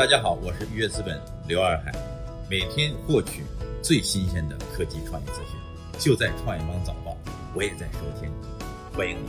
[0.00, 1.92] 大家好，我是愉悦资本刘二海，
[2.48, 3.44] 每天获取
[3.82, 5.54] 最新鲜的科技创业资讯，
[5.98, 7.14] 就在创业邦早报，
[7.54, 8.32] 我也在收听，
[8.96, 9.28] 欢迎你。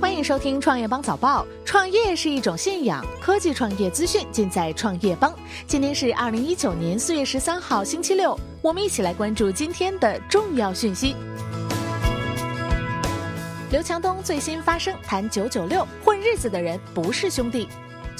[0.00, 1.44] 欢迎收听创业邦早报。
[1.64, 5.34] 创业是一种信仰，科技创业资讯尽在创业邦。
[5.66, 11.16] 今天是二零一九年四月十三号，星期六，我们一起来关注今天的重要讯息。
[13.70, 17.68] 刘强东最新发声谈九九六，混日子的人不是兄弟。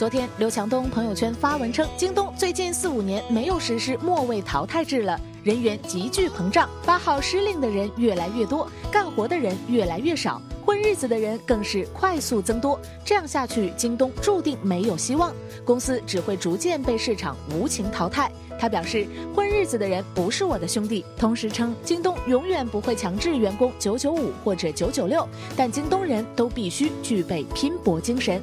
[0.01, 12.81] 昨天，刘强东朋友圈发文称，京东最近四五年没有实施末位淘汰制了，人员急剧膨胀，发号施令的人越来越多，干活的人越来越少，混日子的人更是快速增多。
[13.05, 15.35] 这样下去，京东注定没有希望，
[15.67, 18.33] 公司只会逐渐被市场无情淘汰。
[18.59, 21.05] 他表示，混日子的人不是我的兄弟。
[21.19, 28.43] 同时称，京东永远不会强制员工九九五或者九九六，但京东人都必须具备拼搏精神。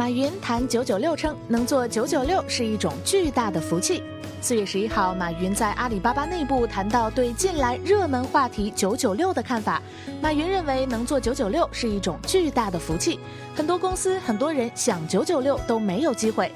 [0.00, 4.02] 马云谈九九六称，能做九九六是一种巨大的福气。
[4.40, 9.82] 四月十一号，马云在阿里巴巴内部谈到对近来热门话题九九六的看法。
[10.22, 13.20] 马云认为，能做九九六是一种巨大的福气，
[13.54, 16.50] 很多公司、很多人想九九六都没有机会。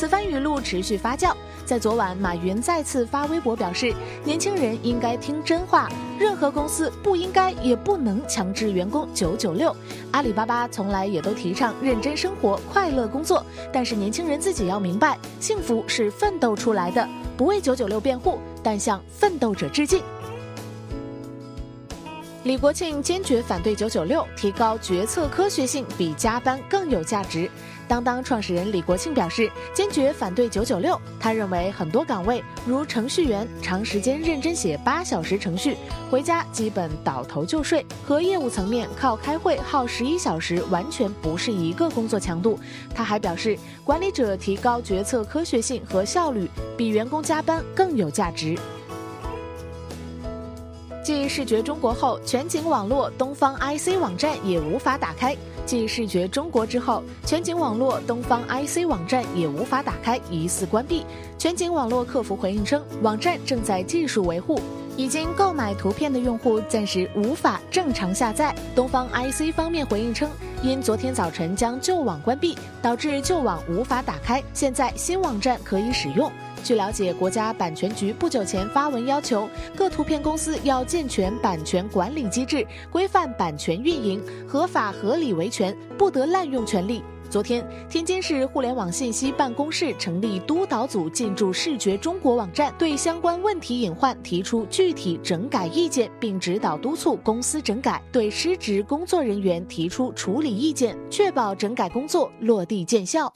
[0.00, 1.34] 此番语录持续发酵，
[1.66, 9.76] 在昨晚，马云再次发微博表示，年轻人应该听真话，任何公司不应该也不能强制员工九九六。
[10.12, 20.02] 阿里巴巴从来也都提倡认真生活、快乐工作，但是年轻人自己要明白，幸福是奋斗出来的，不为九九六辩护，但向奋斗者致敬。
[22.44, 27.50] 李国庆坚决反对九九六，提高决策科学性比加班更有价值。
[27.90, 30.96] 当当创始人李国庆表示，坚决反对九九六。
[31.18, 35.76] 他认为很多岗位，如程序员，长时间认真写八小时程序，
[36.08, 42.56] 回家基本倒头就睡，和业务层面靠开会耗十一小时完全不是一个工作强度。
[42.94, 48.56] 他还表示，管理者提高决策科学性和效率，比员工加班更有价值。
[51.02, 55.36] 继视觉中国后，全景网络东方 IC 网站也无法打开。
[55.70, 61.06] 继视觉中国之后，全景网络东方 IC 网站也无法打开，疑似关闭。
[61.38, 64.60] 全景网络客服回应称，网站正在技术维护，
[64.96, 68.52] 已经购买图片的用户暂时无法正常下载。
[68.74, 70.28] 东方 IC 方面回应称，
[70.60, 76.28] 因昨天早晨将旧网关闭，导致旧网无法打开，现在新网站可以使用。
[76.62, 87.02] 据了解，国家版权局不久前发文要求各图片公司要健全版权管理机制，规范版权运营，合法合理维权，不得滥用权利。
[87.28, 103.32] 昨天，天津市互联网信息办公室成立督导组进驻视觉中国网站，对相关问题隐患提出具体整改意见，并指导督促公司整改；对失职工作人员提出处理意见，确保整改工作落地见效。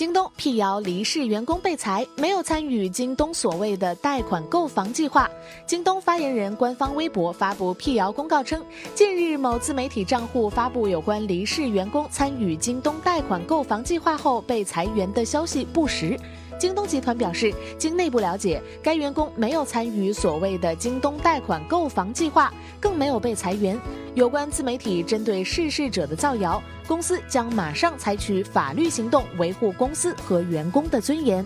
[0.00, 5.28] 京东辟谣离世员工被裁，没有参与京东所谓的贷款购房计划。
[5.66, 16.18] 京东发言人官方微博发布辟谣公告称，近日某自媒体账户发布有关离世员工参与京东贷款购房计划后被裁员的消息不实。
[16.60, 23.80] 京东集团表示，经内部了解，该员工没有参与所谓的京东贷款购房计划，更没有被裁员。
[24.14, 31.42] 有关自媒体针对逝世者的造谣，公司将马上采取法律行动，维护公司和员工的尊严。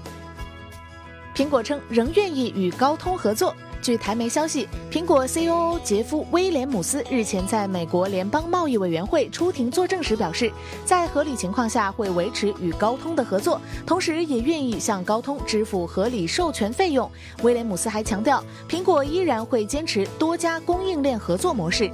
[1.32, 3.54] 苹果称仍愿意与高通合作。
[3.84, 10.50] 据台媒消息，苹果 COO 杰夫·威廉姆斯日前在美国联邦贸易委员会出庭作证时表示，
[10.86, 17.10] 在合理情况下会维持与高通的合作，同时也愿意向高通支付合理授权费用。
[17.42, 21.90] 威廉姆斯还强调，苹果依然会坚持多家供应链合作模式。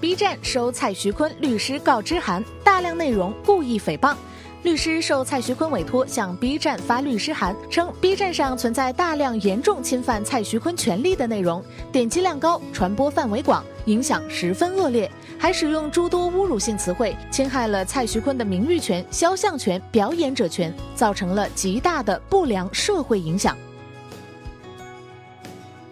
[0.00, 4.14] B 站收蔡徐坤律师告知函，大量内容故意诽谤。
[4.62, 23.56] 律师受蔡徐坤委托向 B 站发律师函，称 B 站上存在大量严重侵犯蔡徐坤权利的内容，点击量高，传播范围广，影响十分恶劣，还使用诸多侮辱性词汇，侵害了蔡徐坤的名誉权、肖像权、表演者权，造成了极大的不良社会影响。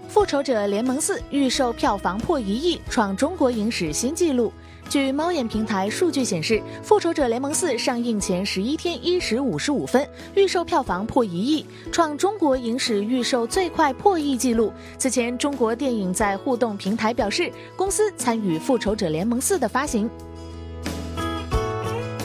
[0.10, 4.52] 《复仇者联盟四》预售票房破一亿，创中国影史新纪录。
[4.88, 14.72] 据猫眼平台数据显示，《复仇者联盟四》上映前十一天一时五十五分，预售票房破一亿，创中国影史预售最快破亿纪录。
[14.96, 20.08] 此前，中国电影在互动平台表示，公司参与《复仇者联盟四》的发行。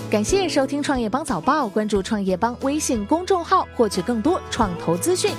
[0.10, 5.32] 感谢收听创业邦早报，关注创业邦微信公众号，获取更多创投资讯。